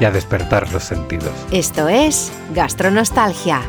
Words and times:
y 0.00 0.04
a 0.04 0.10
despertar 0.10 0.70
los 0.72 0.84
sentidos. 0.84 1.32
Esto 1.50 1.88
es 1.88 2.32
Gastronostalgia. 2.54 3.62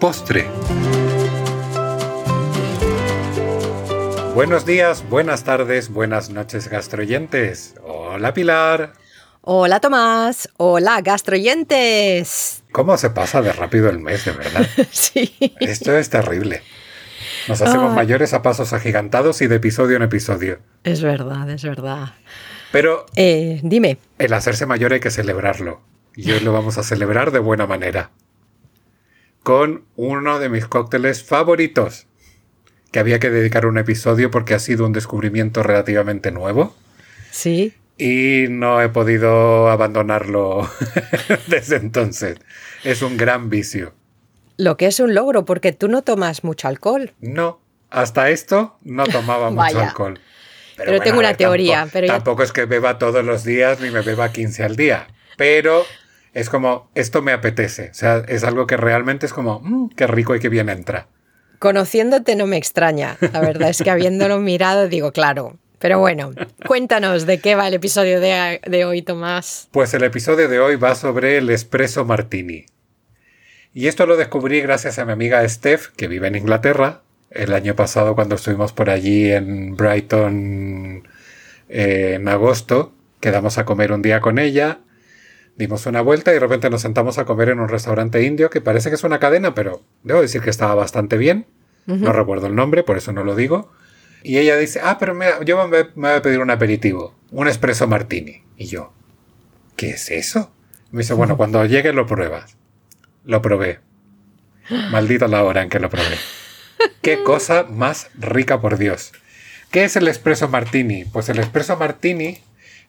Postre. 0.00 0.48
Buenos 4.34 4.64
días, 4.64 5.08
buenas 5.08 5.44
tardes, 5.44 5.90
buenas 5.90 6.30
noches 6.30 6.68
gastroyentes. 6.68 7.74
Hola 7.84 8.32
Pilar. 8.32 8.94
Hola 9.42 9.80
Tomás. 9.80 10.48
Hola 10.56 11.00
gastroyentes. 11.02 12.62
¿Cómo 12.72 12.96
se 12.96 13.10
pasa 13.10 13.42
de 13.42 13.52
rápido 13.52 13.90
el 13.90 13.98
mes, 13.98 14.24
de 14.24 14.32
verdad? 14.32 14.66
sí. 14.90 15.34
Esto 15.60 15.96
es 15.96 16.08
terrible. 16.10 16.62
Nos 17.48 17.60
hacemos 17.60 17.94
mayores 17.94 18.34
a 18.34 18.42
pasos 18.42 18.72
agigantados 18.72 19.42
y 19.42 19.46
de 19.46 19.56
episodio 19.56 19.96
en 19.96 20.02
episodio. 20.02 20.58
Es 20.84 21.02
verdad, 21.02 21.48
es 21.50 21.62
verdad. 21.62 22.14
Pero... 22.70 23.06
Eh, 23.16 23.60
dime. 23.62 23.98
El 24.18 24.32
hacerse 24.32 24.66
mayor 24.66 24.92
hay 24.92 25.00
que 25.00 25.10
celebrarlo. 25.10 25.80
Y 26.14 26.30
hoy 26.30 26.40
lo 26.40 26.52
vamos 26.52 26.78
a 26.78 26.82
celebrar 26.82 27.30
de 27.30 27.38
buena 27.38 27.66
manera. 27.66 28.10
Con 29.42 29.84
uno 29.96 30.38
de 30.38 30.48
mis 30.48 30.66
cócteles 30.66 31.24
favoritos 31.24 32.06
que 32.92 32.98
había 32.98 33.18
que 33.18 33.30
dedicar 33.30 33.66
un 33.66 33.78
episodio 33.78 34.30
porque 34.30 34.54
ha 34.54 34.58
sido 34.58 34.86
un 34.86 34.92
descubrimiento 34.92 35.62
relativamente 35.62 36.30
nuevo. 36.30 36.76
Sí. 37.30 37.74
Y 37.98 38.46
no 38.50 38.80
he 38.80 38.88
podido 38.88 39.70
abandonarlo 39.70 40.70
desde 41.48 41.76
entonces. 41.76 42.38
Es 42.84 43.02
un 43.02 43.16
gran 43.16 43.50
vicio. 43.50 43.94
Lo 44.62 44.76
que 44.76 44.86
es 44.86 45.00
un 45.00 45.12
logro, 45.12 45.44
porque 45.44 45.72
tú 45.72 45.88
no 45.88 46.02
tomas 46.02 46.44
mucho 46.44 46.68
alcohol. 46.68 47.14
No, 47.20 47.60
hasta 47.90 48.30
esto 48.30 48.76
no 48.84 49.04
tomaba 49.08 49.50
mucho 49.50 49.80
alcohol. 49.80 50.20
Pero, 50.76 51.00
tengo 51.00 51.18
una 51.18 51.34
teoría. 51.34 51.78
Tampoco, 51.78 51.92
pero 51.92 52.06
tampoco 52.06 52.42
es 52.44 52.52
que 52.52 52.64
beba 52.66 52.96
todos 52.96 53.24
los 53.24 53.42
días 53.42 53.80
ni 53.80 53.90
me 53.90 54.02
beba 54.02 54.30
15 54.30 54.62
al 54.62 54.76
día. 54.76 55.08
Pero 55.36 55.84
es 56.32 56.48
como, 56.48 56.92
esto 56.94 57.22
me 57.22 57.32
apetece. 57.32 57.90
O 57.90 57.94
sea, 57.94 58.18
es 58.28 58.44
algo 58.44 58.68
que 58.68 58.76
realmente 58.76 59.26
es 59.26 59.32
como, 59.32 59.58
mmm, 59.58 59.88
qué 59.96 60.06
rico 60.06 60.36
y 60.36 60.38
qué 60.38 60.48
bien 60.48 60.68
entra. 60.68 61.08
Conociéndote 61.58 62.36
no 62.36 62.46
me 62.46 62.56
extraña. 62.56 63.16
La 63.32 63.40
verdad 63.40 63.68
es 63.68 63.82
que 63.82 63.90
habiéndolo 63.90 64.38
mirado 64.38 64.86
digo, 64.86 65.10
claro. 65.10 65.58
Pero 65.80 65.98
bueno, 65.98 66.30
cuéntanos 66.68 67.26
de 67.26 67.40
qué 67.40 67.56
va 67.56 67.66
el 67.66 67.74
episodio 67.74 68.20
de, 68.20 68.60
de 68.64 68.84
hoy, 68.84 69.02
Tomás. 69.02 69.68
Pues 69.72 69.92
el 69.94 70.04
episodio 70.04 70.48
de 70.48 70.60
hoy 70.60 70.76
va 70.76 70.94
sobre 70.94 71.38
el 71.38 71.50
espresso 71.50 72.04
martini. 72.04 72.66
Y 73.74 73.86
esto 73.86 74.06
lo 74.06 74.16
descubrí 74.16 74.60
gracias 74.60 74.98
a 74.98 75.04
mi 75.04 75.12
amiga 75.12 75.46
Steph, 75.48 75.88
que 75.96 76.08
vive 76.08 76.28
en 76.28 76.36
Inglaterra. 76.36 77.02
El 77.30 77.54
año 77.54 77.74
pasado, 77.74 78.14
cuando 78.14 78.34
estuvimos 78.34 78.72
por 78.72 78.90
allí 78.90 79.32
en 79.32 79.76
Brighton 79.76 81.08
eh, 81.68 82.14
en 82.16 82.28
agosto, 82.28 82.92
quedamos 83.20 83.56
a 83.56 83.64
comer 83.64 83.92
un 83.92 84.02
día 84.02 84.20
con 84.20 84.38
ella 84.38 84.80
dimos 85.56 85.86
una 85.86 86.00
vuelta 86.00 86.30
y 86.30 86.34
de 86.34 86.40
repente 86.40 86.70
nos 86.70 86.82
sentamos 86.82 87.18
a 87.18 87.24
comer 87.24 87.50
en 87.50 87.60
un 87.60 87.68
restaurante 87.68 88.22
indio 88.22 88.50
que 88.50 88.60
parece 88.60 88.88
que 88.88 88.96
es 88.96 89.04
una 89.04 89.18
cadena, 89.18 89.54
pero 89.54 89.82
debo 90.02 90.20
decir 90.20 90.40
que 90.40 90.50
estaba 90.50 90.74
bastante 90.74 91.16
bien. 91.16 91.46
No 91.84 92.12
recuerdo 92.12 92.46
el 92.46 92.54
nombre, 92.54 92.84
por 92.84 92.96
eso 92.96 93.12
no 93.12 93.24
lo 93.24 93.34
digo. 93.34 93.72
Y 94.22 94.38
ella 94.38 94.56
dice, 94.56 94.80
ah, 94.84 94.98
pero 95.00 95.14
yo 95.42 95.66
me, 95.66 95.78
me, 95.78 95.88
voy 95.96 96.10
a 96.12 96.22
pedir 96.22 96.38
un 96.38 96.50
aperitivo, 96.50 97.16
un 97.32 97.48
espresso 97.48 97.88
martini. 97.88 98.44
Y 98.56 98.66
yo, 98.66 98.92
¿qué 99.74 99.90
es 99.90 100.10
eso? 100.10 100.52
me 100.92 101.00
dice, 101.00 101.14
bueno, 101.14 101.36
cuando 101.36 101.64
llegue 101.66 101.92
lo 101.92 102.06
pruebas. 102.06 102.56
Lo 103.24 103.42
probé. 103.42 103.80
Maldita 104.90 105.28
la 105.28 105.42
hora 105.44 105.62
en 105.62 105.68
que 105.68 105.80
lo 105.80 105.90
probé. 105.90 106.16
Qué 107.02 107.22
cosa 107.24 107.64
más 107.64 108.10
rica, 108.14 108.60
por 108.60 108.78
Dios. 108.78 109.12
¿Qué 109.70 109.84
es 109.84 109.96
el 109.96 110.08
espresso 110.08 110.48
martini? 110.48 111.04
Pues 111.04 111.28
el 111.28 111.38
espresso 111.38 111.76
martini 111.76 112.40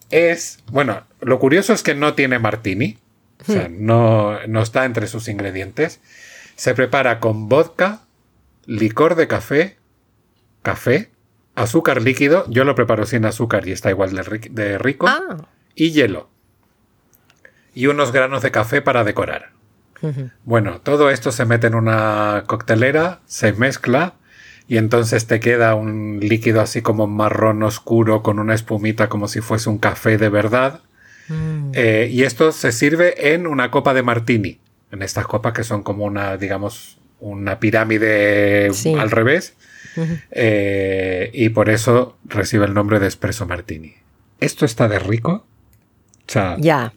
es, 0.10 0.60
bueno, 0.68 1.04
lo 1.22 1.40
curioso 1.40 1.74
es 1.74 1.82
que 1.82 1.96
no 1.96 2.14
tiene 2.14 2.40
martini, 2.40 2.98
o 3.42 3.52
sea, 3.52 3.70
no, 3.70 4.46
no 4.48 4.62
está 4.62 4.86
entre 4.86 5.08
sus 5.08 5.28
ingredientes. 5.28 6.00
Se 6.56 6.76
prepara 6.76 7.20
con 7.20 7.50
vodka, 7.50 8.02
licor 8.66 9.16
de 9.16 9.28
café, 9.28 9.78
café, 10.62 11.10
azúcar 11.56 12.02
líquido, 12.02 12.46
yo 12.50 12.64
lo 12.64 12.76
preparo 12.76 13.06
sin 13.06 13.26
azúcar 13.26 13.68
y 13.68 13.72
está 13.72 13.90
igual 13.90 14.12
de, 14.14 14.78
rico, 14.78 15.08
ah. 15.08 15.48
y 15.76 15.92
hielo. 15.92 16.30
Y 17.74 17.88
unos 17.88 18.12
granos 18.12 18.44
de 18.44 18.52
café 18.52 18.82
para 18.82 19.04
decorar. 19.04 19.52
Bueno, 20.44 20.82
todo 20.82 21.10
esto 21.10 21.32
se 21.32 21.46
mete 21.46 21.68
en 21.68 21.76
una 21.76 22.44
coctelera, 22.48 23.22
se 23.26 23.54
mezcla 23.54 24.16
y 24.68 24.78
entonces 24.78 25.28
te 25.28 25.40
queda 25.40 25.76
un 25.76 26.20
líquido 26.22 26.62
así 26.62 26.82
como 26.82 27.08
marrón 27.08 27.64
oscuro 27.64 28.22
con 28.24 28.40
una 28.40 28.54
espumita 28.54 29.10
como 29.10 29.28
si 29.28 29.42
fuese 29.42 29.70
un 29.70 29.78
café 29.78 30.18
de 30.18 30.30
verdad. 30.30 30.82
Mm. 31.28 31.72
Eh, 31.74 32.10
y 32.12 32.24
esto 32.24 32.52
se 32.52 32.72
sirve 32.72 33.34
en 33.34 33.48
una 33.48 33.72
copa 33.72 33.94
de 33.94 34.04
martini, 34.04 34.60
en 34.92 35.02
estas 35.02 35.26
copas 35.26 35.54
que 35.54 35.64
son 35.64 35.84
como 35.84 36.06
una, 36.06 36.38
digamos, 36.38 36.98
una 37.20 37.60
pirámide 37.60 38.72
al 39.00 39.12
revés. 39.12 39.56
Eh, 40.32 41.30
y 41.34 41.50
por 41.50 41.70
eso 41.70 42.18
recibe 42.26 42.66
el 42.66 42.74
nombre 42.74 43.00
de 43.00 43.08
espresso 43.08 43.46
martini. 43.46 43.94
¿Esto 44.40 44.66
está 44.66 44.88
de 44.88 45.00
rico? 45.00 45.46
O 46.28 46.32
sea, 46.32 46.58
ya. 46.60 46.94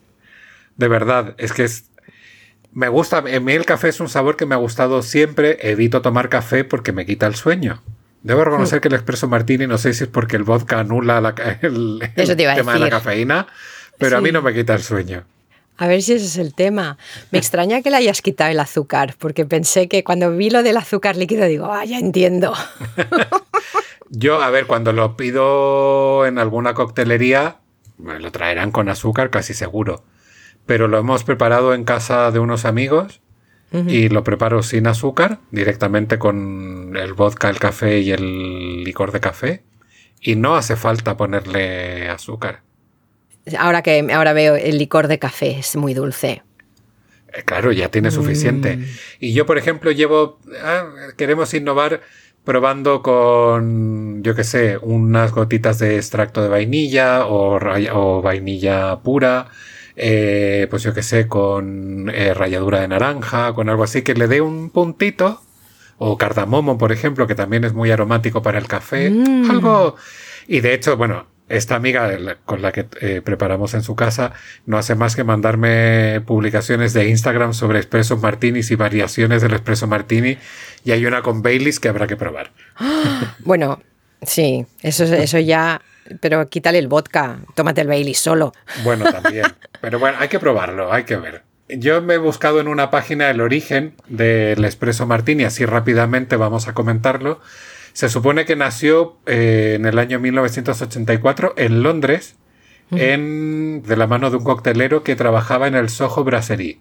De 0.77 0.89
verdad, 0.89 1.35
es 1.39 1.53
que 1.53 1.65
es, 1.65 1.91
me 2.77 2.91
gusta, 2.91 3.25
en 3.27 3.43
mí 3.43 3.55
el 3.55 3.65
café 3.65 3.89
es 3.89 4.01
un 4.01 4.11
sabor 4.11 4.37
que 4.37 4.45
me 4.45 4.55
ha 4.55 4.59
gustado 4.59 5.01
siempre. 5.01 5.57
Evito 5.63 6.03
tomar 6.03 6.29
café 6.29 6.63
porque 6.63 6.93
me 6.93 7.07
quita 7.07 7.27
el 7.27 7.35
sueño. 7.35 7.83
Debo 8.23 8.45
reconocer 8.45 8.79
mm. 8.79 8.83
que 8.83 8.89
el 8.89 8.95
expreso 8.95 9.29
martini, 9.29 9.67
no 9.67 9.79
sé 9.79 9.95
si 9.95 10.05
es 10.05 10.11
porque 10.11 10.37
el 10.37 10.43
vodka 10.43 10.81
anula 10.81 11.17
el, 11.63 12.03
tema 12.15 12.75
de 12.75 12.79
la 12.79 12.91
cafeína, 12.91 13.47
pero 13.97 14.19
a 14.19 14.21
mí 14.21 14.31
no 14.31 14.43
me 14.43 14.53
quita 14.53 14.75
el 14.75 14.83
sueño. 14.83 15.25
A 15.79 15.87
ver 15.87 16.03
si 16.03 16.13
ese 16.13 16.27
es 16.27 16.37
el 16.37 16.53
tema. 16.53 16.99
Me 17.31 17.39
extraña 17.39 17.81
que 17.81 17.91
le 17.91 17.97
hayas 17.97 18.21
quitado 18.21 18.51
el 18.51 18.61
azúcar, 18.61 19.15
porque 19.19 19.47
pensé 19.47 19.89
que 19.89 20.05
cuando 20.05 20.37
vi 20.37 20.51
lo 20.51 20.63
del 20.63 20.77
azúcar 20.77 21.17
líquido 21.17 21.47
digo, 21.47 21.73
ah, 21.73 21.87
ya 21.87 21.99
entiendo. 21.99 22.53
Yo, 24.11 24.43
a 24.43 24.51
ver, 24.51 24.67
cuando 24.67 24.93
lo 24.93 25.17
pido 25.17 26.27
en 26.27 26.39
alguna 26.39 26.75
coctelería, 26.75 27.57
me 27.97 28.21
lo 28.21 28.31
traerán 28.33 28.71
con 28.71 28.91
azúcar 28.91 29.31
casi 29.31 29.55
seguro 29.55 30.05
pero 30.67 30.89
lo 30.89 30.99
hemos 30.99 31.25
preparado 31.25 31.75
en 31.75 31.85
casa 31.85 32.31
de 32.31 32.39
unos 32.39 32.65
amigos 32.65 33.21
y 33.73 34.09
lo 34.09 34.25
preparo 34.25 34.63
sin 34.63 34.87
azúcar, 34.87 35.39
directamente 35.51 36.19
con 36.19 36.97
el 36.97 37.13
vodka, 37.13 37.51
el 37.51 37.59
café 37.59 37.99
y 37.99 38.11
el 38.11 38.85
licor 38.85 39.13
de 39.13 39.21
café. 39.21 39.65
Y 40.19 40.35
no 40.35 40.57
hace 40.57 40.77
falta 40.77 41.19
ponerle 41.19 42.09
azúcar. 42.09 42.63
Ahora 43.59 43.83
que 43.83 44.07
ahora 44.15 44.33
veo 44.33 44.57
el 44.57 44.79
licor 44.79 45.09
de 45.09 45.19
café, 45.19 45.59
es 45.59 45.77
muy 45.77 45.93
dulce. 45.93 46.43
Eh, 47.35 47.43
claro, 47.45 47.71
ya 47.71 47.91
tiene 47.91 48.11
suficiente. 48.11 48.79
Mm. 48.79 48.85
Y 49.21 49.33
yo, 49.35 49.45
por 49.45 49.59
ejemplo, 49.59 49.91
llevo. 49.91 50.39
Ah, 50.63 50.87
queremos 51.19 51.53
innovar 51.53 52.01
probando 52.45 53.03
con, 53.03 54.23
yo 54.23 54.35
qué 54.35 54.45
sé, 54.45 54.79
unas 54.79 55.33
gotitas 55.33 55.79
de 55.81 55.97
extracto 55.97 56.43
de 56.43 56.49
vainilla 56.49 57.27
o, 57.27 57.59
o 57.93 58.23
vainilla 58.23 59.01
pura 59.01 59.49
eh, 59.97 60.67
pues 60.71 60.83
yo 60.83 60.95
que 60.95 61.03
sé, 61.03 61.27
con 61.27 62.11
eh, 62.11 62.35
ralladura 62.35 62.81
de 62.81 62.89
naranja, 62.89 63.53
con 63.55 63.69
algo 63.69 63.85
así 63.85 64.03
que 64.03 64.15
le 64.15 64.29
dé 64.29 64.41
un 64.41 64.71
puntito, 64.71 65.41
o 65.99 66.19
cardamomo, 66.19 66.79
por 66.79 66.93
ejemplo, 66.93 67.27
que 67.27 67.35
también 67.35 67.65
es 67.65 67.73
muy 67.73 67.91
aromático 67.91 68.43
para 68.43 68.59
el 68.59 68.67
café, 68.67 69.11
mm. 69.11 69.51
algo... 69.51 69.97
Y 70.49 70.61
de 70.61 70.75
hecho, 70.75 70.97
bueno, 70.97 71.27
esta 71.49 71.77
amiga 71.77 72.39
con 72.45 72.63
la 72.63 72.73
que 72.73 72.87
eh, 73.01 73.21
preparamos 73.23 73.75
en 73.75 73.83
su 73.83 73.95
casa 73.95 74.33
no 74.65 74.79
hace 74.79 74.95
más 74.95 75.15
que 75.15 75.25
mandarme 75.25 76.21
publicaciones 76.27 76.93
de 76.93 77.09
Instagram 77.09 77.55
sobre 77.55 77.79
espresso 77.79 78.17
martinis 78.17 78.71
y 78.71 78.77
variaciones 78.77 79.43
del 79.43 79.55
espresso 79.55 79.87
martini 79.87 80.39
y 80.85 80.91
hay 80.91 81.07
una 81.07 81.23
con 81.23 81.43
Baileys 81.43 81.81
que 81.81 81.89
habrá 81.89 82.07
que 82.07 82.17
probar. 82.17 82.53
Bueno, 83.41 83.81
sí, 84.23 84.67
eso, 84.83 85.05
eso 85.05 85.39
ya 85.39 85.81
pero 86.21 86.49
quítale 86.49 86.79
el 86.79 86.89
vodka, 86.89 87.39
tómate 87.55 87.81
el 87.81 87.89
Bailey 87.89 88.15
solo. 88.15 88.53
Bueno, 88.85 89.05
también. 89.11 89.47
Pero 89.81 89.99
bueno, 89.99 90.17
hay 90.21 90.29
que 90.29 90.39
probarlo, 90.39 90.93
hay 90.93 91.05
que 91.05 91.17
ver. 91.17 91.43
Yo 91.69 92.01
me 92.01 92.15
he 92.15 92.19
buscado 92.19 92.61
en 92.61 92.69
una 92.69 92.91
página 92.91 93.29
el 93.31 93.41
origen 93.41 93.95
del 94.09 94.65
espresso 94.65 95.07
martini, 95.07 95.45
así 95.45 95.67
rápidamente 95.67 96.37
vamos 96.37 96.69
a 96.69 96.75
comentarlo. 96.75 97.41
Se 97.93 98.09
supone 98.09 98.45
que 98.45 98.57
nació 98.57 99.17
eh, 99.27 99.75
en 99.77 99.87
el 99.87 99.99
año 99.99 100.19
1984 100.19 101.55
en 101.57 101.83
Londres 101.83 102.37
en, 102.91 103.83
de 103.83 103.97
la 103.97 104.07
mano 104.07 104.31
de 104.31 104.37
un 104.37 104.45
coctelero 104.45 105.03
que 105.03 105.17
trabajaba 105.17 105.67
en 105.67 105.75
el 105.75 105.89
Soho 105.89 106.23
Brasserie. 106.25 106.81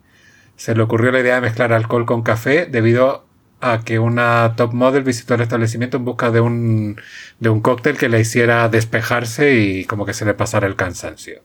Se 0.55 0.75
le 0.75 0.83
ocurrió 0.83 1.11
la 1.11 1.19
idea 1.19 1.35
de 1.35 1.41
mezclar 1.41 1.73
alcohol 1.73 2.05
con 2.05 2.21
café 2.21 2.65
debido 2.65 3.25
a 3.65 3.83
que 3.83 3.97
una 3.97 4.53
top 4.55 4.73
model 4.73 5.03
visitó 5.03 5.33
el 5.33 5.41
establecimiento 5.41 5.97
en 5.97 6.05
busca 6.05 6.29
de 6.29 6.39
un, 6.39 7.01
de 7.39 7.49
un 7.49 7.61
cóctel 7.61 7.97
que 7.97 8.09
le 8.09 8.19
hiciera 8.19 8.69
despejarse 8.69 9.55
y 9.55 9.85
como 9.85 10.05
que 10.05 10.13
se 10.13 10.23
le 10.23 10.35
pasara 10.35 10.67
el 10.67 10.75
cansancio. 10.75 11.41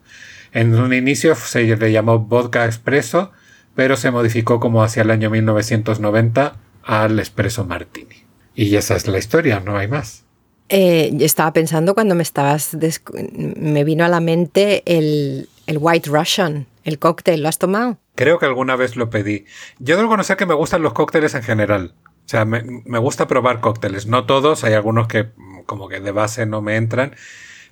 En 0.53 0.75
un 0.75 0.93
inicio 0.93 1.35
se 1.35 1.77
le 1.77 1.93
llamó 1.93 2.19
vodka 2.19 2.67
expreso, 2.67 3.33
pero 3.75 3.97
se 3.97 4.11
modificó 4.11 4.61
como 4.61 4.83
hacia 4.83 5.03
el 5.03 5.11
año 5.11 5.31
1990 5.31 6.57
al 6.83 7.19
espresso 7.19 7.65
martini. 7.65 8.25
Y 8.55 8.77
esa 8.77 8.97
es 8.97 9.07
la 9.07 9.19
historia, 9.19 9.61
no 9.61 9.79
hay 9.79 9.89
más. 9.89 10.25
Eh, 10.69 11.17
estaba 11.21 11.53
pensando 11.53 11.95
cuando 11.95 12.15
me 12.15 12.23
estabas. 12.23 12.77
Me 13.17 13.83
vino 13.85 14.05
a 14.05 14.09
la 14.09 14.21
mente 14.21 14.83
el, 14.85 15.49
el, 15.67 15.79
White 15.81 16.11
Russian, 16.11 16.67
el 16.85 16.99
cóctel. 16.99 17.43
¿Lo 17.43 17.49
has 17.49 17.59
tomado? 17.59 17.99
Creo 18.15 18.39
que 18.39 18.47
alguna 18.47 18.77
vez 18.77 18.95
lo 18.95 19.09
pedí. 19.09 19.47
Yo 19.79 19.97
debo 19.97 20.09
conocer 20.09 20.37
que 20.37 20.47
me 20.47 20.55
gustan 20.55 20.83
los 20.83 20.93
cócteles 20.93 21.35
en 21.35 21.43
general. 21.43 21.95
O 22.31 22.33
sea, 22.33 22.45
me, 22.45 22.63
me 22.63 23.01
gusta 23.01 23.27
probar 23.27 23.59
cócteles. 23.59 24.07
No 24.07 24.25
todos, 24.25 24.63
hay 24.63 24.75
algunos 24.75 25.09
que 25.09 25.31
como 25.67 25.89
que 25.89 25.99
de 25.99 26.13
base 26.13 26.47
no 26.47 26.63
me 26.63 26.77
entran. 26.77 27.17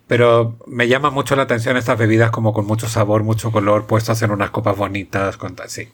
Pero 0.08 0.58
me 0.66 0.88
llama 0.88 1.10
mucho 1.10 1.37
la 1.37 1.44
atención 1.44 1.76
estas 1.76 1.96
bebidas 1.96 2.32
como 2.32 2.52
con 2.52 2.66
mucho 2.66 2.88
sabor, 2.88 3.22
mucho 3.22 3.52
color, 3.52 3.87
puestas 3.87 4.20
en 4.22 4.32
unas 4.32 4.50
copas 4.50 4.76
bonitas. 4.76 5.37
Con 5.37 5.55
sí. 5.69 5.88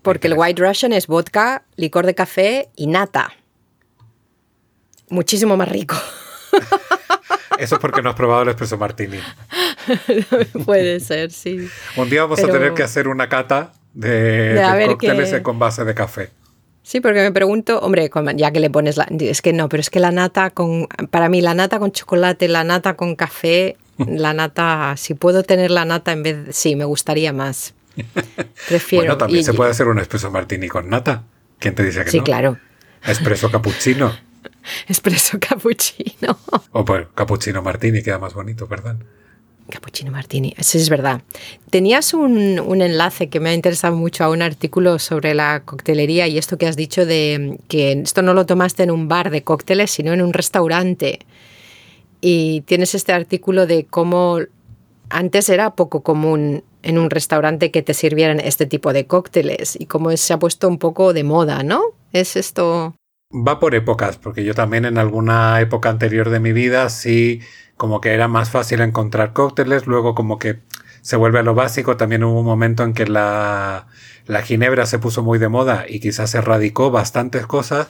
Porque 0.00 0.28
el 0.28 0.34
White 0.36 0.64
Russian 0.64 0.92
es 0.92 1.08
vodka, 1.08 1.64
licor 1.74 2.06
de 2.06 2.14
café 2.14 2.68
y 2.76 2.86
nata. 2.86 3.32
Muchísimo 5.08 5.56
más 5.56 5.68
rico. 5.68 5.96
Eso 7.58 7.74
es 7.74 7.80
porque 7.80 8.00
no 8.00 8.10
has 8.10 8.14
probado 8.14 8.42
el 8.42 8.50
espresso 8.50 8.78
martini. 8.78 9.18
Puede 10.64 11.00
ser, 11.00 11.32
sí. 11.32 11.68
Un 11.96 12.08
día 12.08 12.22
vamos 12.22 12.38
a 12.44 12.46
tener 12.46 12.74
que 12.74 12.84
hacer 12.84 13.08
una 13.08 13.28
cata 13.28 13.72
de, 13.92 14.54
de, 14.54 14.86
cócteles 14.86 15.40
con 15.40 15.58
base 15.58 15.84
de 15.84 15.94
café. 15.96 16.30
Sí, 16.84 17.00
porque 17.00 17.22
me 17.22 17.32
pregunto, 17.32 17.78
hombre, 17.80 18.10
ya 18.36 18.50
que 18.50 18.60
le 18.60 18.68
pones 18.68 18.98
la... 18.98 19.04
Es 19.18 19.40
que 19.40 19.54
no, 19.54 19.70
pero 19.70 19.80
es 19.80 19.88
que 19.88 20.00
la 20.00 20.10
nata 20.10 20.50
con... 20.50 20.86
Para 21.10 21.30
mí 21.30 21.40
la 21.40 21.54
nata 21.54 21.78
con 21.78 21.92
chocolate, 21.92 22.46
la 22.46 22.62
nata 22.62 22.94
con 22.94 23.16
café, 23.16 23.78
la 24.06 24.34
nata... 24.34 24.94
Si 24.98 25.14
puedo 25.14 25.42
tener 25.44 25.70
la 25.70 25.86
nata 25.86 26.12
en 26.12 26.22
vez... 26.22 26.36
Sí, 26.50 26.76
me 26.76 26.84
gustaría 26.84 27.32
más. 27.32 27.72
Prefiero... 28.68 29.04
Bueno, 29.04 29.16
también 29.16 29.44
se 29.44 29.54
puede 29.54 29.70
hacer 29.70 29.88
un 29.88 29.98
espresso 29.98 30.30
martini 30.30 30.68
con 30.68 30.90
nata. 30.90 31.24
¿Quién 31.58 31.74
te 31.74 31.82
dice 31.82 32.04
que 32.04 32.10
sí, 32.10 32.18
no? 32.18 32.22
Sí, 32.22 32.24
claro. 32.26 32.58
Espresso 33.06 33.50
cappuccino. 33.50 34.14
espresso 34.86 35.38
cappuccino. 35.40 36.38
O 36.72 36.84
pues 36.84 37.06
cappuccino 37.14 37.62
martini 37.62 38.02
queda 38.02 38.18
más 38.18 38.34
bonito, 38.34 38.66
¿verdad? 38.66 38.96
Cappuccino 39.70 40.10
Martini, 40.10 40.54
sí 40.60 40.78
es 40.78 40.90
verdad. 40.90 41.22
Tenías 41.70 42.12
un, 42.14 42.60
un, 42.60 42.82
enlace 42.82 43.28
que 43.28 43.40
me 43.40 43.50
ha 43.50 43.54
interesado 43.54 43.96
mucho 43.96 44.24
a 44.24 44.30
un 44.30 44.42
artículo 44.42 44.98
sobre 44.98 45.34
la 45.34 45.62
coctelería 45.64 46.26
y 46.28 46.36
esto 46.36 46.58
que 46.58 46.66
has 46.66 46.76
dicho 46.76 47.06
de 47.06 47.58
que 47.68 47.92
esto 47.92 48.22
no 48.22 48.34
lo 48.34 48.46
tomaste 48.46 48.82
en 48.82 48.90
un 48.90 49.08
bar 49.08 49.30
de 49.30 49.42
cócteles, 49.42 49.90
sino 49.90 50.12
en 50.12 50.20
un 50.20 50.32
restaurante. 50.32 51.20
Y 52.20 52.62
tienes 52.62 52.94
este 52.94 53.12
artículo 53.12 53.66
de 53.66 53.84
cómo 53.84 54.38
antes 55.10 55.48
era 55.48 55.74
poco 55.74 56.02
común 56.02 56.62
en 56.82 56.98
un 56.98 57.10
restaurante 57.10 57.70
que 57.70 57.82
te 57.82 57.94
sirvieran 57.94 58.40
este 58.40 58.66
tipo 58.66 58.92
de 58.92 59.06
cócteles 59.06 59.76
y 59.78 59.86
cómo 59.86 60.14
se 60.16 60.32
ha 60.32 60.38
puesto 60.38 60.68
un 60.68 60.78
poco 60.78 61.12
de 61.12 61.24
moda, 61.24 61.62
¿no? 61.62 61.82
¿Es 62.12 62.36
esto? 62.36 62.94
Va 63.32 63.58
por 63.58 63.74
épocas, 63.74 64.18
porque 64.18 64.44
yo 64.44 64.54
también 64.54 64.84
en 64.84 64.98
alguna 64.98 65.60
época 65.60 65.88
anterior 65.88 66.30
de 66.30 66.40
mi 66.40 66.52
vida 66.52 66.88
sí 66.90 67.40
como 67.76 68.00
que 68.00 68.12
era 68.12 68.28
más 68.28 68.50
fácil 68.50 68.80
encontrar 68.80 69.32
cócteles, 69.32 69.86
luego 69.86 70.14
como 70.14 70.38
que 70.38 70.60
se 71.02 71.16
vuelve 71.16 71.40
a 71.40 71.42
lo 71.42 71.54
básico, 71.54 71.96
también 71.96 72.24
hubo 72.24 72.40
un 72.40 72.46
momento 72.46 72.82
en 72.82 72.94
que 72.94 73.06
la, 73.06 73.88
la 74.26 74.42
ginebra 74.42 74.86
se 74.86 74.98
puso 74.98 75.22
muy 75.22 75.38
de 75.38 75.48
moda 75.48 75.84
y 75.88 76.00
quizás 76.00 76.34
erradicó 76.34 76.90
bastantes 76.90 77.46
cosas, 77.46 77.88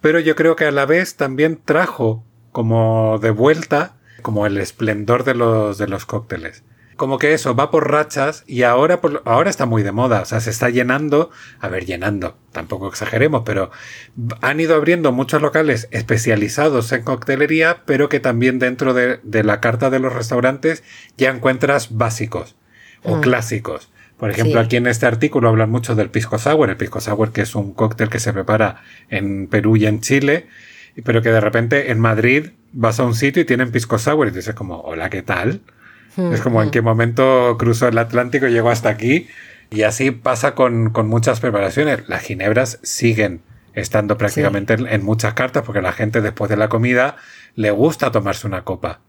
pero 0.00 0.18
yo 0.18 0.34
creo 0.34 0.56
que 0.56 0.66
a 0.66 0.70
la 0.70 0.86
vez 0.86 1.16
también 1.16 1.60
trajo 1.62 2.24
como 2.52 3.18
de 3.20 3.30
vuelta 3.30 3.96
como 4.22 4.46
el 4.46 4.58
esplendor 4.58 5.24
de 5.24 5.34
los, 5.34 5.76
de 5.76 5.88
los 5.88 6.06
cócteles 6.06 6.64
como 6.96 7.18
que 7.18 7.34
eso 7.34 7.54
va 7.54 7.70
por 7.70 7.90
rachas 7.90 8.44
y 8.46 8.62
ahora, 8.62 9.00
ahora 9.24 9.50
está 9.50 9.66
muy 9.66 9.82
de 9.82 9.92
moda, 9.92 10.22
o 10.22 10.24
sea, 10.24 10.40
se 10.40 10.50
está 10.50 10.70
llenando, 10.70 11.30
a 11.60 11.68
ver, 11.68 11.84
llenando, 11.84 12.36
tampoco 12.52 12.88
exageremos, 12.88 13.42
pero 13.44 13.70
han 14.40 14.60
ido 14.60 14.74
abriendo 14.74 15.12
muchos 15.12 15.42
locales 15.42 15.88
especializados 15.90 16.92
en 16.92 17.02
coctelería, 17.02 17.82
pero 17.84 18.08
que 18.08 18.20
también 18.20 18.58
dentro 18.58 18.94
de, 18.94 19.20
la 19.44 19.60
carta 19.60 19.90
de 19.90 19.98
los 19.98 20.12
restaurantes 20.12 20.82
ya 21.16 21.30
encuentras 21.30 21.96
básicos 21.96 22.56
o 23.02 23.16
mm. 23.16 23.20
clásicos. 23.20 23.90
Por 24.16 24.30
ejemplo, 24.30 24.60
aquí 24.60 24.76
en 24.76 24.86
este 24.86 25.06
artículo 25.06 25.48
hablan 25.48 25.70
mucho 25.70 25.94
del 25.94 26.08
pisco 26.08 26.38
sour, 26.38 26.70
el 26.70 26.76
pisco 26.76 27.00
sour 27.00 27.32
que 27.32 27.42
es 27.42 27.54
un 27.54 27.74
cóctel 27.74 28.08
que 28.08 28.20
se 28.20 28.32
prepara 28.32 28.82
en 29.10 29.48
Perú 29.48 29.76
y 29.76 29.86
en 29.86 30.00
Chile, 30.00 30.46
pero 31.04 31.20
que 31.20 31.30
de 31.30 31.40
repente 31.40 31.90
en 31.90 31.98
Madrid 31.98 32.50
vas 32.72 33.00
a 33.00 33.04
un 33.04 33.14
sitio 33.14 33.42
y 33.42 33.44
tienen 33.44 33.72
pisco 33.72 33.98
sour 33.98 34.28
y 34.28 34.30
dices 34.30 34.54
como, 34.54 34.80
hola, 34.80 35.10
¿qué 35.10 35.22
tal? 35.22 35.60
Es 36.16 36.40
como 36.40 36.62
en 36.62 36.70
qué 36.70 36.80
momento 36.80 37.56
cruzó 37.58 37.88
el 37.88 37.98
Atlántico 37.98 38.46
y 38.46 38.52
llegó 38.52 38.70
hasta 38.70 38.88
aquí. 38.88 39.28
Y 39.70 39.82
así 39.82 40.10
pasa 40.10 40.54
con, 40.54 40.92
muchas 41.06 41.40
preparaciones. 41.40 42.08
Las 42.08 42.22
ginebras 42.22 42.78
siguen 42.82 43.42
estando 43.74 44.16
prácticamente 44.16 44.74
en, 44.74 45.04
muchas 45.04 45.34
cartas 45.34 45.64
porque 45.64 45.82
la 45.82 45.92
gente 45.92 46.20
después 46.20 46.48
de 46.48 46.56
la 46.56 46.68
comida 46.68 47.16
le 47.56 47.70
gusta 47.70 48.12
tomarse 48.12 48.46
una 48.46 48.62
copa. 48.62 49.00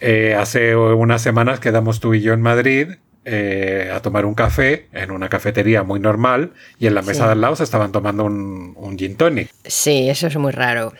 Eh, 0.00 0.36
hace 0.38 0.76
unas 0.76 1.22
semanas 1.22 1.60
quedamos 1.60 2.00
tú 2.00 2.12
y 2.12 2.20
yo 2.20 2.32
en 2.32 2.42
Madrid 2.42 2.88
eh, 3.24 3.90
a 3.94 4.00
tomar 4.02 4.26
un 4.26 4.34
café 4.34 4.88
en 4.92 5.12
una 5.12 5.28
cafetería 5.28 5.84
muy 5.84 6.00
normal 6.00 6.52
y 6.78 6.88
en 6.88 6.94
la 6.94 7.02
mesa 7.02 7.26
de 7.26 7.32
al 7.32 7.40
lado 7.40 7.54
se 7.54 7.62
estaban 7.62 7.92
tomando 7.92 8.24
un, 8.24 8.74
un 8.76 8.98
gin 8.98 9.16
tonic. 9.16 9.48
Sí, 9.64 10.10
eso 10.10 10.26
es 10.26 10.36
muy 10.36 10.50
raro. 10.50 10.92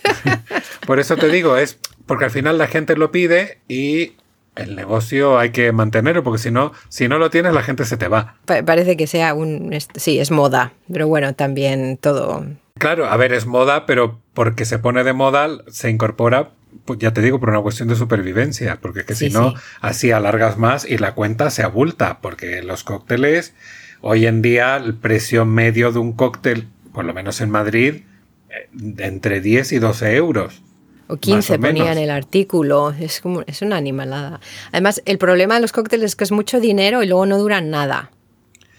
Por 0.86 0.98
eso 0.98 1.16
te 1.16 1.28
digo, 1.28 1.56
es 1.56 1.78
porque 2.10 2.24
al 2.24 2.32
final 2.32 2.58
la 2.58 2.66
gente 2.66 2.96
lo 2.96 3.12
pide 3.12 3.58
y 3.68 4.14
el 4.56 4.74
negocio 4.74 5.38
hay 5.38 5.50
que 5.50 5.70
mantenerlo, 5.70 6.24
porque 6.24 6.40
si 6.40 6.50
no, 6.50 6.72
si 6.88 7.06
no 7.06 7.18
lo 7.18 7.30
tienes, 7.30 7.54
la 7.54 7.62
gente 7.62 7.84
se 7.84 7.96
te 7.96 8.08
va. 8.08 8.34
parece 8.46 8.96
que 8.96 9.06
sea 9.06 9.32
un. 9.32 9.72
Sí, 9.94 10.18
es 10.18 10.32
moda, 10.32 10.72
pero 10.92 11.06
bueno, 11.06 11.36
también 11.36 11.98
todo. 11.98 12.44
Claro, 12.78 13.06
a 13.06 13.16
ver, 13.16 13.32
es 13.32 13.46
moda, 13.46 13.86
pero 13.86 14.18
porque 14.34 14.64
se 14.64 14.80
pone 14.80 15.04
de 15.04 15.12
moda, 15.12 15.50
se 15.68 15.88
incorpora, 15.88 16.50
pues 16.84 16.98
ya 16.98 17.12
te 17.12 17.22
digo, 17.22 17.38
por 17.38 17.50
una 17.50 17.60
cuestión 17.60 17.86
de 17.86 17.94
supervivencia, 17.94 18.80
porque 18.82 19.04
que 19.04 19.14
si 19.14 19.30
no, 19.30 19.54
así 19.80 20.10
alargas 20.10 20.58
más 20.58 20.84
y 20.84 20.98
la 20.98 21.14
cuenta 21.14 21.48
se 21.48 21.62
abulta, 21.62 22.18
porque 22.20 22.60
los 22.60 22.82
cócteles, 22.82 23.54
hoy 24.00 24.26
en 24.26 24.42
día, 24.42 24.76
el 24.78 24.96
precio 24.96 25.44
medio 25.44 25.92
de 25.92 26.00
un 26.00 26.12
cóctel, 26.12 26.66
por 26.92 27.04
lo 27.04 27.14
menos 27.14 27.40
en 27.40 27.50
Madrid, 27.50 28.02
eh, 28.48 28.68
entre 28.98 29.40
10 29.40 29.70
y 29.70 29.78
12 29.78 30.16
euros. 30.16 30.64
O 31.10 31.16
15 31.16 31.58
ponía 31.58 31.92
en 31.92 31.98
el 31.98 32.10
artículo. 32.10 32.94
Es, 32.98 33.20
como, 33.20 33.42
es 33.46 33.62
una 33.62 33.76
animalada. 33.76 34.40
Además, 34.72 35.02
el 35.04 35.18
problema 35.18 35.56
de 35.56 35.60
los 35.60 35.72
cócteles 35.72 36.12
es 36.12 36.16
que 36.16 36.24
es 36.24 36.32
mucho 36.32 36.60
dinero 36.60 37.02
y 37.02 37.06
luego 37.06 37.26
no 37.26 37.38
duran 37.38 37.70
nada. 37.70 38.10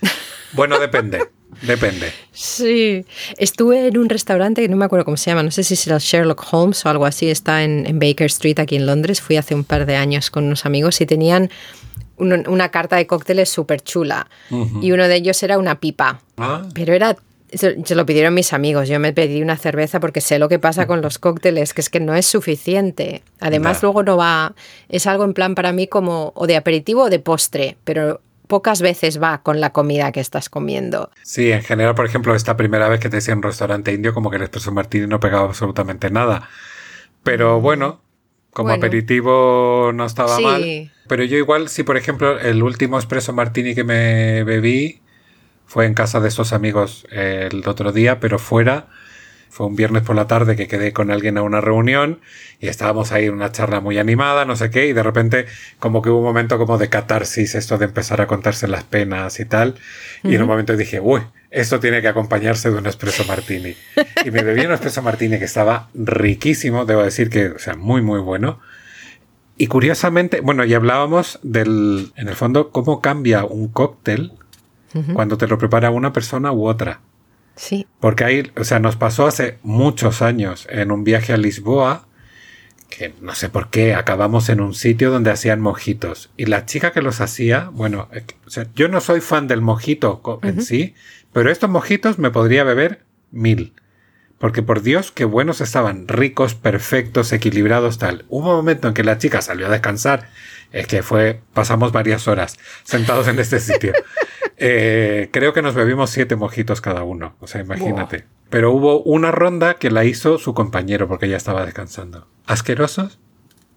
Bueno, 0.53 0.79
depende. 0.79 1.29
Depende. 1.61 2.11
Sí. 2.33 3.05
Estuve 3.37 3.87
en 3.87 3.97
un 3.97 4.09
restaurante 4.09 4.61
que 4.61 4.67
no 4.67 4.75
me 4.75 4.83
acuerdo 4.83 5.05
cómo 5.05 5.15
se 5.15 5.29
llama, 5.29 5.43
no 5.43 5.51
sé 5.51 5.63
si 5.63 5.77
será 5.77 5.97
Sherlock 5.97 6.45
Holmes 6.51 6.85
o 6.85 6.89
algo 6.89 7.05
así, 7.05 7.29
está 7.29 7.63
en, 7.63 7.99
Baker 7.99 8.25
Street 8.25 8.59
aquí 8.59 8.75
en 8.75 8.85
Londres. 8.85 9.21
Fui 9.21 9.37
hace 9.37 9.55
un 9.55 9.63
par 9.63 9.85
de 9.85 9.95
años 9.95 10.29
con 10.29 10.45
unos 10.45 10.65
amigos 10.65 10.99
y 10.99 11.05
tenían 11.05 11.49
una 12.17 12.69
carta 12.69 12.97
de 12.97 13.07
cócteles 13.07 13.49
súper 13.49 13.81
chula. 13.81 14.27
Y 14.81 14.91
uno 14.91 15.07
de 15.07 15.15
ellos 15.15 15.41
era 15.41 15.57
una 15.57 15.79
pipa. 15.79 16.21
Ah. 16.37 16.63
Pero 16.73 16.93
era 16.93 17.15
se, 17.53 17.95
lo 17.95 18.05
pidieron 18.05 18.33
mis 18.33 18.53
amigos. 18.53 18.87
Yo 18.87 18.99
me 18.99 19.13
pedí 19.13 19.41
una 19.41 19.57
cerveza 19.57 19.99
porque 19.99 20.21
sé 20.21 20.39
lo 20.39 20.49
que 20.49 20.59
pasa 20.59 20.87
con 20.87 21.01
los 21.01 21.19
cócteles, 21.19 21.73
que 21.73 21.81
es 21.81 21.89
que 21.89 21.99
no 21.99 22.15
es 22.15 22.25
suficiente. 22.25 23.23
Además, 23.39 23.81
luego 23.81 24.03
no 24.03 24.17
va. 24.17 24.53
Es 24.89 25.07
algo 25.07 25.23
en 25.23 25.33
plan 25.33 25.55
para 25.55 25.71
mí 25.71 25.87
como 25.87 26.31
o 26.35 26.47
de 26.47 26.55
aperitivo 26.55 27.03
o 27.03 27.09
de 27.09 27.19
postre, 27.19 27.77
pero 27.83 28.21
pocas 28.47 28.81
veces 28.81 29.21
va 29.21 29.41
con 29.43 29.61
la 29.61 29.71
comida 29.71 30.11
que 30.11 30.19
estás 30.19 30.49
comiendo. 30.49 31.09
Sí, 31.23 31.51
en 31.51 31.63
general, 31.63 31.95
por 31.95 32.05
ejemplo, 32.05 32.35
esta 32.35 32.57
primera 32.57 32.89
vez 32.89 32.99
que 32.99 33.09
te 33.09 33.17
decía 33.17 33.31
en 33.31 33.39
un 33.39 33.43
restaurante 33.43 33.93
indio, 33.93 34.13
como 34.13 34.29
que 34.29 34.37
el 34.37 34.43
espresso 34.43 34.71
martini 34.71 35.07
no 35.07 35.19
pegaba 35.19 35.45
absolutamente 35.45 36.09
nada. 36.09 36.49
Pero 37.23 37.59
mm. 37.59 37.61
bueno, 37.61 38.01
como 38.51 38.71
aperitivo 38.71 39.91
no 39.93 40.05
estaba 40.05 40.39
mal. 40.39 40.91
Pero 41.07 41.23
yo 41.23 41.37
igual, 41.37 41.69
si 41.69 41.83
por 41.83 41.97
ejemplo 41.97 42.39
el 42.39 42.63
último 42.63 42.99
espresso 42.99 43.33
martini 43.33 43.75
que 43.75 43.83
me 43.83 44.43
bebí 44.43 45.01
fue 45.71 45.85
en 45.85 45.93
casa 45.93 46.19
de 46.19 46.27
esos 46.27 46.51
amigos 46.51 47.07
eh, 47.11 47.47
el 47.49 47.65
otro 47.65 47.93
día, 47.93 48.19
pero 48.19 48.39
fuera. 48.39 48.87
Fue 49.49 49.65
un 49.67 49.77
viernes 49.77 50.03
por 50.03 50.17
la 50.17 50.27
tarde 50.27 50.57
que 50.57 50.67
quedé 50.67 50.91
con 50.91 51.11
alguien 51.11 51.37
a 51.37 51.43
una 51.43 51.61
reunión 51.61 52.19
y 52.59 52.67
estábamos 52.67 53.13
ahí 53.13 53.27
en 53.27 53.35
una 53.35 53.53
charla 53.53 53.79
muy 53.79 53.97
animada, 53.97 54.43
no 54.43 54.57
sé 54.57 54.69
qué, 54.69 54.87
y 54.87 54.91
de 54.91 55.01
repente 55.01 55.45
como 55.79 56.01
que 56.01 56.09
hubo 56.09 56.17
un 56.17 56.25
momento 56.25 56.57
como 56.57 56.77
de 56.77 56.89
catarsis, 56.89 57.55
esto 57.55 57.77
de 57.77 57.85
empezar 57.85 58.19
a 58.19 58.27
contarse 58.27 58.67
las 58.67 58.83
penas 58.83 59.39
y 59.39 59.45
tal. 59.45 59.75
Y 60.25 60.35
en 60.35 60.41
un 60.41 60.49
momento 60.49 60.75
dije, 60.75 60.99
uy, 60.99 61.21
esto 61.51 61.79
tiene 61.79 62.01
que 62.01 62.09
acompañarse 62.09 62.69
de 62.69 62.77
un 62.77 62.85
espresso 62.85 63.23
martini. 63.23 63.73
Y 64.25 64.31
me 64.31 64.43
bebí 64.43 64.65
un 64.65 64.73
espresso 64.73 65.01
martini 65.01 65.39
que 65.39 65.45
estaba 65.45 65.87
riquísimo, 65.93 66.83
debo 66.83 67.01
decir 67.01 67.29
que, 67.29 67.47
o 67.47 67.59
sea, 67.59 67.75
muy, 67.75 68.01
muy 68.01 68.19
bueno. 68.19 68.59
Y 69.55 69.67
curiosamente, 69.67 70.41
bueno, 70.41 70.65
y 70.65 70.73
hablábamos 70.73 71.39
del, 71.43 72.11
en 72.17 72.27
el 72.27 72.35
fondo, 72.35 72.71
cómo 72.71 72.99
cambia 72.99 73.45
un 73.45 73.69
cóctel 73.69 74.33
cuando 75.13 75.37
te 75.37 75.47
lo 75.47 75.57
prepara 75.57 75.91
una 75.91 76.13
persona 76.13 76.51
u 76.51 76.67
otra. 76.67 77.01
Sí. 77.55 77.87
Porque 77.99 78.23
ahí, 78.23 78.51
o 78.57 78.63
sea, 78.63 78.79
nos 78.79 78.95
pasó 78.95 79.27
hace 79.27 79.59
muchos 79.63 80.21
años 80.21 80.67
en 80.69 80.91
un 80.91 81.03
viaje 81.03 81.33
a 81.33 81.37
Lisboa, 81.37 82.07
que 82.89 83.13
no 83.21 83.33
sé 83.33 83.49
por 83.49 83.69
qué, 83.69 83.95
acabamos 83.95 84.49
en 84.49 84.61
un 84.61 84.73
sitio 84.73 85.11
donde 85.11 85.31
hacían 85.31 85.61
mojitos. 85.61 86.29
Y 86.37 86.45
la 86.45 86.65
chica 86.65 86.91
que 86.91 87.01
los 87.01 87.21
hacía, 87.21 87.69
bueno, 87.71 88.09
o 88.45 88.49
sea, 88.49 88.67
yo 88.75 88.87
no 88.87 89.01
soy 89.01 89.21
fan 89.21 89.47
del 89.47 89.61
mojito 89.61 90.21
en 90.43 90.61
sí, 90.61 90.93
pero 91.33 91.51
estos 91.51 91.69
mojitos 91.69 92.19
me 92.19 92.31
podría 92.31 92.63
beber 92.63 93.05
mil. 93.31 93.73
Porque 94.37 94.63
por 94.63 94.81
Dios, 94.81 95.11
qué 95.11 95.23
buenos 95.23 95.61
estaban, 95.61 96.07
ricos, 96.07 96.55
perfectos, 96.55 97.31
equilibrados, 97.31 97.99
tal. 97.99 98.25
Hubo 98.27 98.49
un 98.49 98.55
momento 98.55 98.87
en 98.87 98.95
que 98.95 99.03
la 99.03 99.19
chica 99.19 99.41
salió 99.41 99.67
a 99.67 99.69
descansar, 99.69 100.29
es 100.71 100.87
que 100.87 101.03
fue, 101.03 101.41
pasamos 101.53 101.91
varias 101.91 102.27
horas 102.27 102.57
sentados 102.83 103.27
en 103.27 103.39
este 103.39 103.59
sitio. 103.59 103.93
Eh, 104.63 105.29
creo 105.31 105.53
que 105.53 105.63
nos 105.63 105.73
bebimos 105.73 106.11
siete 106.11 106.35
mojitos 106.35 106.81
cada 106.81 107.01
uno, 107.01 107.33
o 107.39 107.47
sea, 107.47 107.61
imagínate. 107.61 108.25
Pero 108.51 108.71
hubo 108.71 109.01
una 109.01 109.31
ronda 109.31 109.73
que 109.73 109.89
la 109.89 110.05
hizo 110.05 110.37
su 110.37 110.53
compañero 110.53 111.07
porque 111.07 111.25
ella 111.25 111.37
estaba 111.37 111.65
descansando. 111.65 112.27
¿Asquerosos? 112.45 113.19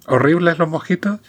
¿Horribles 0.07 0.59
los 0.59 0.69
mojitos? 0.69 1.21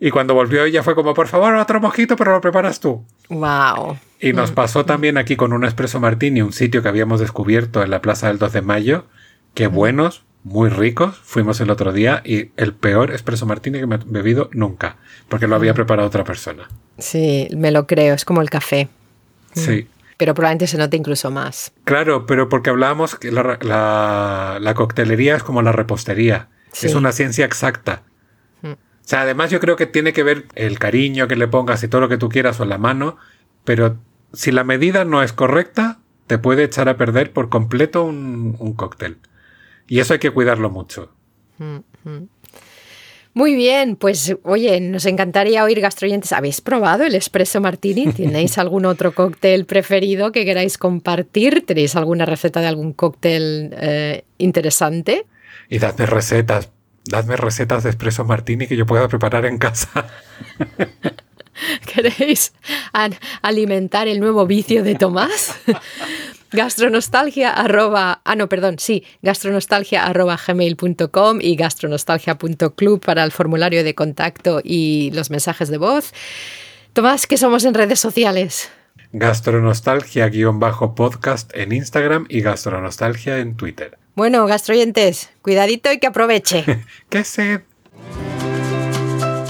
Y 0.00 0.10
cuando 0.10 0.34
volvió 0.34 0.64
ella 0.64 0.82
fue 0.82 0.96
como, 0.96 1.14
por 1.14 1.28
favor, 1.28 1.54
otro 1.54 1.80
mojito, 1.80 2.16
pero 2.16 2.32
lo 2.32 2.40
preparas 2.40 2.80
tú. 2.80 3.06
Wow. 3.28 3.96
Y 4.18 4.32
nos 4.32 4.50
mm. 4.50 4.54
pasó 4.54 4.84
también 4.84 5.18
aquí 5.18 5.36
con 5.36 5.52
un 5.52 5.64
espresso 5.64 6.00
martini, 6.00 6.42
un 6.42 6.52
sitio 6.52 6.82
que 6.82 6.88
habíamos 6.88 7.20
descubierto 7.20 7.82
en 7.82 7.90
la 7.90 8.02
Plaza 8.02 8.26
del 8.26 8.38
2 8.38 8.52
de 8.52 8.62
Mayo. 8.62 9.06
Qué 9.54 9.68
buenos, 9.68 10.24
muy 10.44 10.68
ricos. 10.68 11.18
Fuimos 11.24 11.60
el 11.60 11.70
otro 11.70 11.92
día 11.92 12.22
y 12.24 12.52
el 12.56 12.72
peor 12.72 13.10
espresso 13.10 13.46
martini 13.46 13.80
que 13.80 13.86
me 13.86 13.96
he 13.96 14.00
bebido 14.04 14.48
nunca, 14.52 14.96
porque 15.28 15.48
lo 15.48 15.56
había 15.56 15.74
preparado 15.74 16.06
otra 16.06 16.22
persona. 16.22 16.68
Sí, 16.98 17.48
me 17.56 17.72
lo 17.72 17.86
creo, 17.86 18.14
es 18.14 18.24
como 18.24 18.40
el 18.40 18.50
café. 18.50 18.88
Sí. 19.54 19.88
Pero 20.16 20.34
probablemente 20.34 20.68
se 20.68 20.78
note 20.78 20.96
incluso 20.96 21.30
más. 21.32 21.72
Claro, 21.82 22.26
pero 22.26 22.48
porque 22.48 22.70
hablábamos 22.70 23.16
que 23.16 23.32
la, 23.32 23.58
la, 23.60 24.74
coctelería 24.74 25.34
es 25.34 25.42
como 25.42 25.62
la 25.62 25.72
repostería. 25.72 26.48
Es 26.80 26.94
una 26.94 27.10
ciencia 27.12 27.44
exacta. 27.44 28.02
O 29.04 29.06
sea, 29.06 29.20
además 29.20 29.50
yo 29.50 29.60
creo 29.60 29.76
que 29.76 29.86
tiene 29.86 30.14
que 30.14 30.22
ver 30.22 30.46
el 30.54 30.78
cariño 30.78 31.28
que 31.28 31.36
le 31.36 31.46
pongas 31.46 31.82
y 31.82 31.88
todo 31.88 32.00
lo 32.00 32.08
que 32.08 32.16
tú 32.16 32.30
quieras 32.30 32.58
o 32.60 32.64
la 32.64 32.78
mano, 32.78 33.18
pero 33.64 33.98
si 34.32 34.50
la 34.50 34.64
medida 34.64 35.04
no 35.04 35.22
es 35.22 35.34
correcta, 35.34 35.98
te 36.26 36.38
puede 36.38 36.64
echar 36.64 36.88
a 36.88 36.96
perder 36.96 37.30
por 37.30 37.50
completo 37.50 38.04
un, 38.04 38.74
cóctel. 38.74 39.18
Y 39.86 40.00
eso 40.00 40.14
hay 40.14 40.18
que 40.18 40.30
cuidarlo 40.30 40.70
mucho. 40.70 41.10
Muy 43.34 43.56
bien, 43.56 43.96
pues 43.96 44.36
oye, 44.44 44.80
nos 44.80 45.06
encantaría 45.06 45.64
oír 45.64 45.80
gastroyentes. 45.80 46.32
¿Habéis 46.32 46.60
probado 46.60 47.02
el 47.02 47.16
espresso 47.16 47.60
martini? 47.60 48.12
¿Tenéis 48.12 48.58
algún 48.58 48.86
otro 48.86 49.12
cóctel 49.12 49.66
preferido 49.66 50.30
que 50.30 50.44
queráis 50.44 50.78
compartir? 50.78 51.66
¿Tenéis 51.66 51.96
alguna 51.96 52.26
receta 52.26 52.60
de 52.60 52.68
algún 52.68 52.92
cóctel 52.92 53.74
eh, 53.76 54.24
interesante? 54.38 55.26
Y 55.68 55.80
dadme 55.80 56.06
recetas, 56.06 56.70
dadme 57.04 57.36
recetas 57.36 57.82
de 57.82 57.90
espresso 57.90 58.24
martini 58.24 58.68
que 58.68 58.76
yo 58.76 58.86
pueda 58.86 59.08
preparar 59.08 59.46
en 59.46 59.58
casa. 59.58 60.06
¿Queréis 61.92 62.52
alimentar 63.42 64.06
el 64.06 64.20
nuevo 64.20 64.46
vicio 64.46 64.84
de 64.84 64.94
Tomás? 64.94 65.56
gastronostalgia 66.54 67.50
arroba, 67.50 68.22
ah 68.24 68.36
no, 68.36 68.48
perdón, 68.48 68.78
sí, 68.78 69.04
gastronostalgia 69.22 70.06
arroba 70.06 70.38
gmail.com 70.46 71.40
y 71.40 71.56
gastronostalgia.club 71.56 73.04
para 73.04 73.24
el 73.24 73.32
formulario 73.32 73.82
de 73.84 73.94
contacto 73.94 74.60
y 74.62 75.10
los 75.12 75.30
mensajes 75.30 75.68
de 75.68 75.76
voz. 75.78 76.12
Tomás, 76.92 77.26
¿qué 77.26 77.36
somos 77.36 77.64
en 77.64 77.74
redes 77.74 77.98
sociales? 78.00 78.70
Gastronostalgia-podcast 79.12 81.50
en 81.54 81.72
Instagram 81.72 82.26
y 82.28 82.40
gastronostalgia 82.40 83.38
en 83.38 83.56
Twitter. 83.56 83.98
Bueno, 84.14 84.46
gastroyentes, 84.46 85.30
cuidadito 85.42 85.92
y 85.92 85.98
que 85.98 86.06
aproveche. 86.06 86.64
¡Qué 87.08 87.24
sed! 87.24 87.62